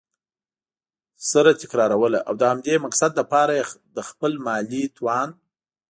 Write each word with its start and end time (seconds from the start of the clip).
سره 1.31 1.51
تكراروله؛ 1.61 2.19
او 2.27 2.33
د 2.37 2.43
همدې 2.51 2.75
مقصد 2.85 3.11
له 3.19 3.23
پاره 3.31 3.53
یي 3.57 3.65
له 3.95 4.01
خپل 4.09 4.31
مالي 4.45 4.83
توان 4.97 5.29